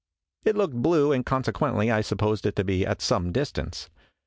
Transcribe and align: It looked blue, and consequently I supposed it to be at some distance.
It 0.45 0.55
looked 0.55 0.73
blue, 0.73 1.11
and 1.11 1.23
consequently 1.23 1.91
I 1.91 2.01
supposed 2.01 2.47
it 2.47 2.55
to 2.55 2.63
be 2.63 2.83
at 2.87 3.03
some 3.03 3.31
distance. 3.31 3.87